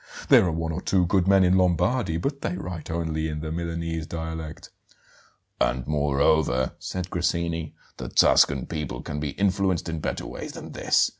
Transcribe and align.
There 0.29 0.45
are 0.47 0.51
one 0.51 0.71
or 0.71 0.81
two 0.81 1.05
good 1.05 1.27
men 1.27 1.43
in 1.43 1.59
Lombardy, 1.59 2.17
but 2.17 2.41
they 2.41 2.57
write 2.57 2.89
only 2.89 3.27
in 3.27 3.41
the 3.41 3.51
Milanese 3.51 4.07
dialect" 4.07 4.71
"And 5.61 5.85
moreover," 5.85 6.71
said 6.79 7.11
Grassini, 7.11 7.75
"the 7.97 8.09
Tuscan 8.09 8.65
people 8.65 9.03
can 9.03 9.19
be 9.19 9.33
influenced 9.37 9.87
in 9.87 9.99
better 9.99 10.25
ways 10.25 10.53
than 10.53 10.71
this. 10.71 11.07